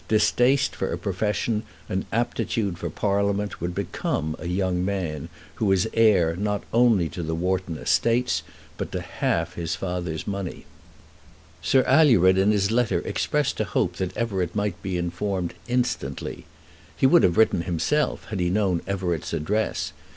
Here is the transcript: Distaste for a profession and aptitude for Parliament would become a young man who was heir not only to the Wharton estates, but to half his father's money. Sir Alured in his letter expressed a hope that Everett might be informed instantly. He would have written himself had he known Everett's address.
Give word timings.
Distaste 0.07 0.75
for 0.75 0.91
a 0.91 0.97
profession 0.97 1.61
and 1.87 2.07
aptitude 2.11 2.79
for 2.79 2.89
Parliament 2.89 3.61
would 3.61 3.75
become 3.75 4.35
a 4.39 4.47
young 4.47 4.83
man 4.83 5.29
who 5.61 5.67
was 5.67 5.85
heir 5.93 6.35
not 6.35 6.63
only 6.73 7.07
to 7.09 7.21
the 7.21 7.35
Wharton 7.35 7.77
estates, 7.77 8.41
but 8.77 8.91
to 8.93 8.99
half 9.01 9.53
his 9.53 9.75
father's 9.75 10.25
money. 10.25 10.65
Sir 11.61 11.83
Alured 11.85 12.39
in 12.39 12.49
his 12.51 12.71
letter 12.71 13.01
expressed 13.01 13.59
a 13.59 13.63
hope 13.63 13.97
that 13.97 14.17
Everett 14.17 14.55
might 14.55 14.81
be 14.81 14.97
informed 14.97 15.53
instantly. 15.67 16.45
He 16.97 17.05
would 17.05 17.21
have 17.21 17.37
written 17.37 17.61
himself 17.61 18.25
had 18.29 18.39
he 18.39 18.49
known 18.49 18.81
Everett's 18.87 19.33
address. 19.33 19.93